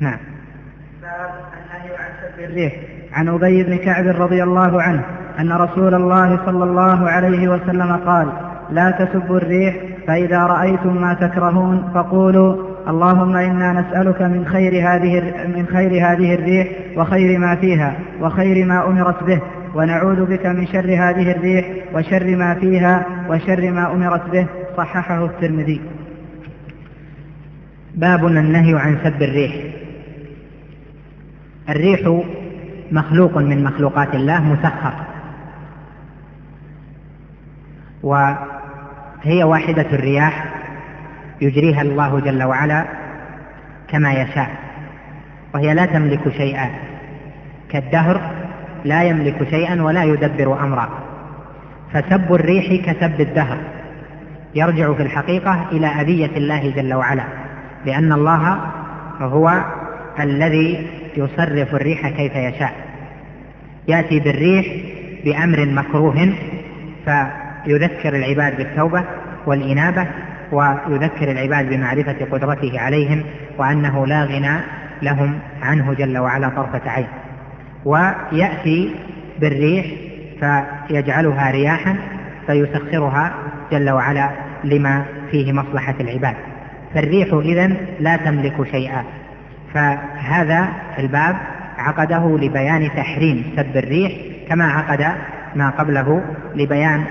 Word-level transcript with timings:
نعم. 0.00 0.18
باب 1.02 1.30
النهي 1.52 1.96
عن 1.96 2.10
سب 2.22 2.40
الريح. 2.44 2.72
عن 3.12 3.28
أبي 3.28 3.62
بن 3.62 3.76
كعب 3.76 4.06
رضي 4.06 4.42
الله 4.42 4.82
عنه 4.82 5.04
أن 5.40 5.52
رسول 5.52 5.94
الله 5.94 6.46
صلى 6.46 6.64
الله 6.64 7.10
عليه 7.10 7.48
وسلم 7.48 7.92
قال 7.96 8.28
لا 8.70 8.90
تسبوا 8.90 9.36
الريح 9.36 9.76
فإذا 10.06 10.38
رأيتم 10.38 11.00
ما 11.00 11.14
تكرهون 11.14 11.90
فقولوا 11.94 12.56
اللهم 12.88 13.36
إنا 13.36 13.72
نسألك 13.72 14.22
من 14.22 14.46
خير 14.46 14.72
هذه 14.88 15.20
من 15.56 15.66
خير 15.66 15.90
هذه 15.90 16.34
الريح 16.34 16.68
وخير 16.96 17.38
ما 17.38 17.54
فيها 17.54 17.96
وخير 18.20 18.66
ما 18.66 18.86
أمرت 18.86 19.24
به 19.24 19.40
ونعوذ 19.74 20.24
بك 20.24 20.46
من 20.46 20.66
شر 20.66 20.94
هذه 20.94 21.30
الريح 21.32 21.66
وشر 21.94 22.36
ما 22.36 22.54
فيها 22.54 23.06
وشر 23.28 23.70
ما 23.70 23.92
أمرت 23.92 24.30
به. 24.30 24.46
صححه 24.76 25.24
الترمذي. 25.24 25.80
باب 27.94 28.26
النهي 28.26 28.74
عن 28.74 28.98
سب 29.04 29.22
الريح. 29.22 29.75
الريح 31.68 32.22
مخلوق 32.92 33.38
من 33.38 33.64
مخلوقات 33.64 34.14
الله 34.14 34.40
مسخر. 34.40 34.92
وهي 38.02 39.44
واحدة 39.44 39.86
الرياح 39.92 40.54
يجريها 41.40 41.82
الله 41.82 42.20
جل 42.20 42.42
وعلا 42.42 42.84
كما 43.88 44.12
يشاء 44.12 44.50
وهي 45.54 45.74
لا 45.74 45.86
تملك 45.86 46.28
شيئا. 46.28 46.70
كالدهر 47.70 48.20
لا 48.84 49.02
يملك 49.02 49.48
شيئا 49.50 49.82
ولا 49.82 50.04
يدبر 50.04 50.60
أمرا. 50.64 50.88
فسب 51.92 52.34
الريح 52.34 52.92
كسب 52.92 53.20
الدهر. 53.20 53.58
يرجع 54.54 54.92
في 54.92 55.02
الحقيقة 55.02 55.66
إلى 55.72 55.86
أذية 55.86 56.36
الله 56.36 56.70
جل 56.70 56.94
وعلا 56.94 57.24
لأن 57.84 58.12
الله 58.12 58.58
هو 59.20 59.64
الذي 60.20 60.86
يصرف 61.16 61.74
الريح 61.74 62.08
كيف 62.08 62.36
يشاء. 62.36 62.72
يأتي 63.88 64.20
بالريح 64.20 64.66
بأمر 65.24 65.66
مكروه 65.66 66.32
فيذكر 67.04 68.16
العباد 68.16 68.56
بالتوبة 68.56 69.04
والإنابة 69.46 70.06
ويذكر 70.52 71.30
العباد 71.30 71.68
بمعرفة 71.68 72.16
قدرته 72.32 72.80
عليهم 72.80 73.22
وأنه 73.58 74.06
لا 74.06 74.24
غنى 74.24 74.58
لهم 75.02 75.38
عنه 75.62 75.94
جل 75.94 76.18
وعلا 76.18 76.48
طرفة 76.48 76.90
عين. 76.90 77.06
ويأتي 77.84 78.94
بالريح 79.40 79.86
فيجعلها 80.40 81.50
رياحا 81.50 81.96
فيسخرها 82.46 83.34
جل 83.72 83.90
وعلا 83.90 84.30
لما 84.64 85.04
فيه 85.30 85.52
مصلحة 85.52 85.94
العباد. 86.00 86.34
فالريح 86.94 87.28
إذن 87.32 87.76
لا 88.00 88.16
تملك 88.16 88.70
شيئا. 88.70 89.04
فهذا 89.74 90.68
الباب 90.98 91.36
عقده 91.78 92.38
لبيان 92.38 92.90
تحريم 92.96 93.52
سب 93.56 93.76
الريح 93.76 94.12
كما 94.48 94.64
عقد 94.64 95.06
ما 95.54 95.70
قبله 95.70 96.22
لبيان 96.54 97.04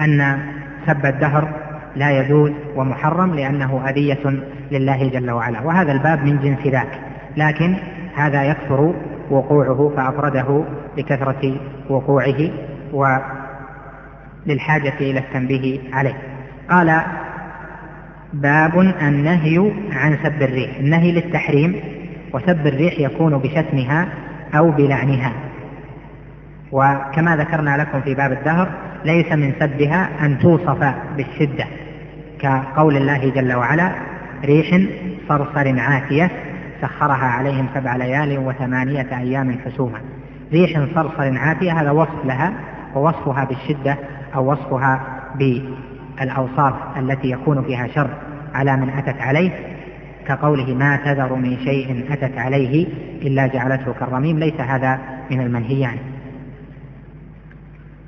أن 0.00 0.38
سب 0.86 1.06
الدهر 1.06 1.48
لا 1.96 2.10
يجوز 2.10 2.52
ومحرم 2.76 3.34
لأنه 3.34 3.88
أذية 3.88 4.42
لله 4.70 5.08
جل 5.08 5.30
وعلا. 5.30 5.60
وهذا 5.60 5.92
الباب 5.92 6.24
من 6.24 6.38
جنس 6.38 6.66
ذاك 6.66 7.00
لكن 7.36 7.76
هذا 8.16 8.44
يكثر 8.44 8.94
وقوعه 9.30 9.92
فأفرده 9.96 10.64
لكثرة 10.96 11.56
وقوعه 11.88 12.50
وللحاجة 14.46 14.94
إلى 15.00 15.18
التنبيه 15.18 15.80
عليه. 15.92 16.14
قال 16.70 17.02
باب 18.32 18.80
النهي 18.80 19.72
عن 19.92 20.18
سب 20.22 20.42
الريح 20.42 20.76
النهي 20.76 21.12
للتحريم 21.12 21.80
وسب 22.32 22.66
الريح 22.66 22.98
يكون 22.98 23.38
بشتمها 23.38 24.08
أو 24.54 24.70
بلعنها. 24.70 25.32
وكما 26.72 27.36
ذكرنا 27.36 27.76
لكم 27.76 28.00
في 28.00 28.14
باب 28.14 28.32
الدهر 28.32 28.68
ليس 29.04 29.32
من 29.32 29.52
سبها 29.60 30.08
أن 30.26 30.38
توصف 30.38 30.94
بالشدة 31.16 31.64
كقول 32.38 32.96
الله 32.96 33.30
جل 33.30 33.52
وعلا 33.52 33.92
ريح 34.44 34.80
صرصر 35.28 35.80
عاتية 35.80 36.30
سخرها 36.82 37.26
عليهم 37.26 37.66
سبع 37.74 37.96
ليال 37.96 38.38
وثمانية 38.38 39.18
أيام 39.18 39.58
حسوما. 39.64 40.00
ريح 40.52 40.80
صرصر 40.94 41.38
عاتية 41.38 41.80
هذا 41.80 41.90
وصف 41.90 42.24
لها 42.24 42.52
ووصفها 42.94 43.44
بالشدة 43.44 43.96
أو 44.34 44.52
وصفها 44.52 45.00
بالأوصاف 46.20 46.74
التي 46.96 47.30
يكون 47.30 47.62
فيها 47.62 47.86
شر 47.86 48.10
على 48.54 48.76
من 48.76 48.88
أتت 48.88 49.20
عليه 49.20 49.50
كقوله 50.26 50.74
ما 50.74 50.96
تذر 50.96 51.34
من 51.34 51.58
شيء 51.64 52.04
أتت 52.10 52.38
عليه 52.38 52.86
إلا 53.22 53.46
جعلته 53.46 53.92
كالرميم 54.00 54.38
ليس 54.38 54.60
هذا 54.60 54.98
من 55.30 55.40
المنهيان 55.40 55.96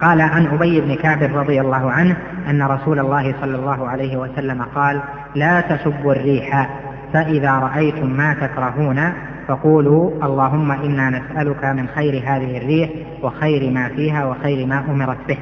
قال 0.00 0.20
عن 0.20 0.46
أبي 0.46 0.80
بن 0.80 0.94
كعب 0.94 1.22
رضي 1.22 1.60
الله 1.60 1.90
عنه 1.90 2.16
أن 2.50 2.62
رسول 2.62 2.98
الله 2.98 3.34
صلى 3.40 3.56
الله 3.56 3.88
عليه 3.88 4.16
وسلم 4.16 4.62
قال 4.62 5.02
لا 5.34 5.60
تسبوا 5.60 6.12
الريح 6.12 6.70
فإذا 7.12 7.50
رأيتم 7.52 8.06
ما 8.10 8.34
تكرهون 8.34 9.12
فقولوا 9.48 10.24
اللهم 10.24 10.72
إنا 10.72 11.10
نسألك 11.10 11.64
من 11.64 11.86
خير 11.94 12.22
هذه 12.26 12.58
الريح 12.58 12.90
وخير 13.22 13.70
ما 13.70 13.88
فيها 13.88 14.24
وخير 14.24 14.66
ما 14.66 14.84
أمرت 14.90 15.18
به 15.28 15.38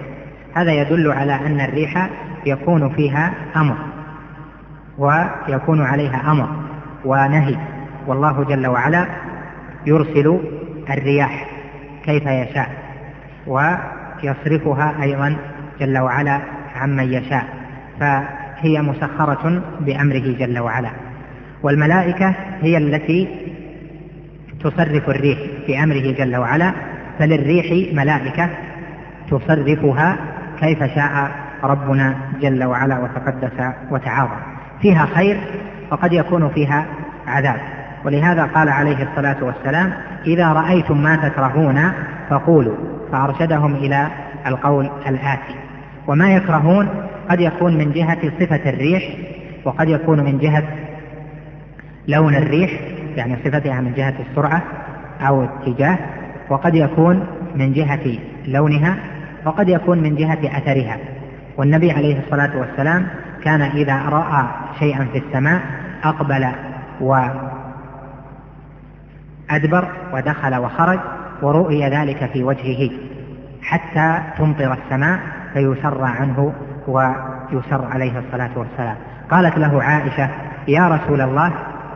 هذا 0.55 0.73
يدل 0.73 1.13
على 1.13 1.35
أن 1.35 1.61
الريح 1.61 2.11
يكون 2.47 2.89
فيها 2.89 3.33
أمر 3.57 3.77
ويكون 4.99 5.83
عليها 5.83 6.31
أمر 6.31 6.49
ونهي. 7.05 7.57
والله 8.07 8.45
جل 8.45 8.67
وعلا 8.67 9.07
يرسل 9.87 10.41
الرياح 10.91 11.47
كيف 12.05 12.27
يشاء 12.27 12.71
ويصرفها 13.47 15.03
أيضا 15.03 15.37
جل 15.81 15.99
وعلا 15.99 16.41
عمن 16.77 17.13
يشاء. 17.13 17.45
فهي 18.01 18.83
مسخرة 18.83 19.63
بأمره 19.81 20.37
جل 20.39 20.59
وعلا. 20.59 20.91
والملائكة 21.63 22.35
هي 22.61 22.79
التي 22.79 23.29
تصرف 24.61 25.09
الريح 25.09 25.39
في 25.67 25.83
أمره 25.83 26.13
جل 26.13 26.37
وعلا. 26.37 26.73
فللريح 27.19 27.95
ملائكة 27.95 28.51
تصرفها 29.31 30.17
كيف 30.61 30.83
شاء 30.83 31.31
ربنا 31.63 32.15
جل 32.41 32.65
وعلا 32.65 32.99
وتقدس 32.99 33.73
وتعاظم. 33.91 34.41
فيها 34.81 35.07
خير 35.07 35.41
وقد 35.91 36.13
يكون 36.13 36.49
فيها 36.49 36.87
عذاب. 37.27 37.61
ولهذا 38.05 38.45
قال 38.45 38.69
عليه 38.69 39.09
الصلاة 39.11 39.37
والسلام 39.45 39.93
إذا 40.27 40.53
رأيتم 40.53 41.03
ما 41.03 41.17
تكرهون 41.17 41.93
فقولوا. 42.31 42.77
فأرشدهم 43.13 43.75
إلى 43.75 44.09
القول 44.47 44.91
الآتي. 45.07 45.55
وما 46.07 46.35
يكرهون 46.35 46.89
قد 47.31 47.41
يكون 47.41 47.77
من 47.77 47.93
جهة 47.93 48.33
صفة 48.41 48.71
الريح 48.71 49.03
وقد 49.65 49.89
يكون 49.89 50.25
من 50.25 50.39
جهة 50.39 50.63
لون 52.09 52.35
الريح 52.35 52.71
يعني 53.17 53.37
صفتها 53.45 53.81
من 53.81 53.93
جهة 53.95 54.15
السرعة 54.31 54.63
أو 55.21 55.43
الاتجاه 55.43 55.99
وقد 56.51 56.75
يكون 56.75 57.27
من 57.55 57.73
جهة 57.73 58.19
لونها 58.47 58.97
وقد 59.45 59.69
يكون 59.69 59.99
من 59.99 60.17
جهة 60.17 60.59
أثرها. 60.59 60.99
والنبي 61.57 61.93
عليه 61.93 62.19
الصلاة 62.19 62.57
والسلام 62.57 63.07
كان 63.45 63.63
إذا 63.63 63.97
رأى 63.97 64.47
شيئا 64.79 65.09
في 65.13 65.19
السماء 65.19 65.61
أقبل 66.05 66.49
وأدبر 69.51 69.89
ودخل 70.13 70.57
وخرج 70.57 70.99
ورؤي 71.43 71.89
ذلك 71.89 72.31
في 72.33 72.45
وجهه 72.45 72.91
حتى 73.63 74.19
تمطر 74.39 74.73
السماء 74.73 75.21
فيسر 75.55 76.05
عنه 76.05 76.53
ويسر 76.89 77.85
عليه 77.93 78.19
الصلاة 78.19 78.51
والسلام. 78.57 78.97
قالت 79.31 79.59
له 79.59 79.83
عائشة 79.83 80.29
يا 80.69 80.89
رسول 80.89 81.21
الله 81.21 81.53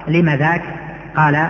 لم 0.09 0.31
ذاك؟ 0.31 0.63
قال 1.17 1.49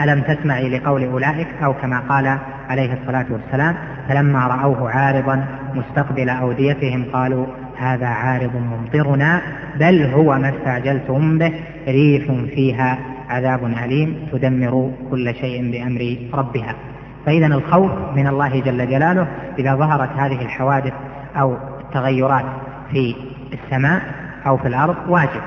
ألم 0.00 0.20
تسمعي 0.22 0.78
لقول 0.78 1.04
أولئك؟ 1.04 1.48
أو 1.64 1.74
كما 1.74 2.00
قال 2.08 2.38
عليه 2.70 2.92
الصلاة 2.92 3.26
والسلام 3.30 3.74
فلما 4.08 4.46
رأوه 4.46 4.90
عارضا 4.90 5.46
مستقبل 5.76 6.28
أوديتهم 6.28 7.04
قالوا 7.12 7.46
هذا 7.76 8.06
عارض 8.06 8.50
ممطرنا 8.56 9.42
بل 9.80 10.02
هو 10.02 10.38
ما 10.38 10.48
استعجلتم 10.48 11.38
به 11.38 11.52
ريح 11.88 12.24
فيها 12.54 12.98
عذاب 13.28 13.64
أليم 13.84 14.16
تدمر 14.32 14.90
كل 15.10 15.34
شيء 15.34 15.70
بأمر 15.72 16.16
ربها. 16.34 16.74
فإذا 17.26 17.46
الخوف 17.46 17.90
من 18.16 18.26
الله 18.26 18.60
جل 18.60 18.90
جلاله 18.90 19.26
إذا 19.58 19.74
ظهرت 19.74 20.10
هذه 20.16 20.42
الحوادث 20.42 20.92
أو 21.36 21.56
التغيرات 21.80 22.44
في 22.90 23.14
السماء 23.52 24.02
أو 24.46 24.56
في 24.56 24.68
الأرض 24.68 24.96
واجب. 25.08 25.40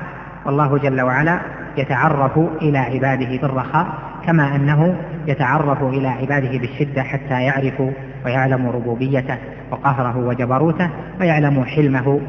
والله 0.46 0.78
جل 0.78 1.00
وعلا 1.00 1.40
يتعرف 1.76 2.38
إلى 2.62 2.78
عباده 2.78 3.36
بالرخاء 3.36 3.86
كما 4.26 4.56
أنه 4.56 4.96
يتعرف 5.26 5.82
إلى 5.82 6.08
عباده 6.08 6.58
بالشدة 6.58 7.02
حتى 7.02 7.42
يعرفوا 7.42 7.90
ويعلموا 8.24 8.72
ربوبيته 8.72 9.36
وقهره 9.70 10.18
وجبروته 10.18 10.90
ويعلموا 11.20 11.64
حلمه 11.64 12.20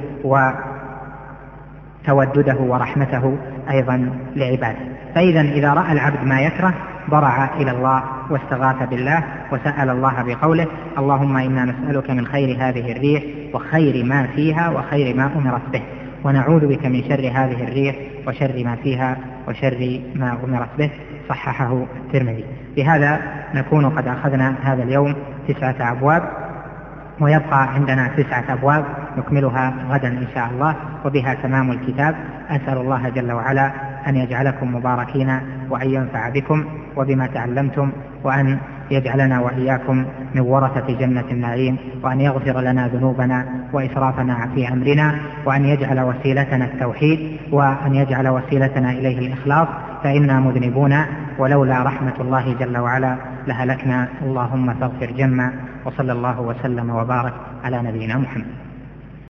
وتودده 2.08 2.58
ورحمته 2.60 3.38
أيضا 3.72 4.10
لعباده. 4.36 4.80
فإذا 5.16 5.42
إذا 5.42 5.74
رأى 5.74 5.92
العبد 5.92 6.24
ما 6.24 6.42
يكره 6.42 6.74
ضرع 7.10 7.50
إلى 7.60 7.72
الله 7.72 8.04
واستغاث 8.30 8.90
بالله 8.90 9.24
وسأل 9.52 9.90
الله 9.90 10.24
بقوله 10.24 10.68
اللهم 10.98 11.38
إنا 11.38 11.66
نسألك 11.66 12.10
من 12.10 12.26
خير 12.26 12.58
هذه 12.60 12.92
الريح 12.92 13.24
وخير 13.54 14.06
ما 14.06 14.28
فيها 14.36 14.70
وخير 14.70 15.16
ما 15.16 15.32
أمرت 15.36 15.70
به 15.74 15.82
ونعوذ 16.24 16.68
بك 16.68 16.86
من 16.86 17.04
شر 17.04 17.32
هذه 17.34 17.64
الريح 17.64 17.96
وشر 18.28 18.64
ما 18.66 18.76
فيها 18.76 19.18
وشر 19.48 20.02
ما 20.16 20.38
أمرت 20.44 20.70
به. 20.78 20.90
صححه 21.30 21.86
الترمذي. 22.06 22.46
بهذا 22.76 23.22
نكون 23.56 23.90
قد 23.90 24.08
أخذنا 24.08 24.56
هذا 24.64 24.84
اليوم 24.84 25.16
تسعة 25.48 25.92
أبواب 25.92 26.24
ويبقى 27.22 27.74
عندنا 27.74 28.08
تسعة 28.08 28.54
أبواب 28.54 28.86
نكملها 29.18 29.74
غدا 29.90 30.08
إن 30.08 30.28
شاء 30.36 30.50
الله 30.52 30.76
وبها 31.06 31.34
تمام 31.34 31.72
الكتاب. 31.72 32.16
أسأل 32.50 32.78
الله 32.78 33.10
جل 33.10 33.32
وعلا 33.32 33.72
أن 34.08 34.16
يجعلكم 34.16 34.76
مباركين 34.76 35.40
وأن 35.70 35.90
ينفع 35.90 36.30
بكم 36.30 36.66
وبما 36.96 37.28
تعلمتم 37.28 37.92
وأن 38.24 38.58
يجعلنا 38.92 39.40
وإياكم 39.40 40.06
من 40.36 40.42
ورثة 40.42 40.98
جنة 41.00 41.24
النعيم 41.32 41.78
وأن 42.04 42.22
يغفر 42.22 42.62
لنا 42.62 42.88
ذنوبنا 42.88 43.46
وإسرافنا 43.74 44.50
في 44.56 44.68
أمرنا 44.68 45.16
وأن 45.46 45.66
يجعل 45.66 46.00
وسيلتنا 46.00 46.66
التوحيد 46.66 47.38
وأن 47.52 47.96
يجعل 47.96 48.28
وسيلتنا 48.28 48.92
إليه 48.92 49.20
الإخلاص. 49.20 49.68
فإنا 50.04 50.40
مذنبون 50.40 50.94
ولولا 51.40 51.84
رحمة 51.84 52.14
الله 52.20 52.54
جل 52.54 52.78
وعلا 52.78 53.18
لهلكنا. 53.48 54.08
اللهم 54.22 54.74
فاغفر 54.74 55.12
جما 55.12 55.54
وصلى 55.86 56.12
الله 56.12 56.42
وسلم 56.42 56.90
وبارك 56.90 57.34
على 57.64 57.82
نبينا 57.82 58.18
محمد. 58.18 58.71